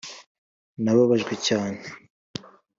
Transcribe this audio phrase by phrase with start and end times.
[0.83, 1.81] nababajwe cyane.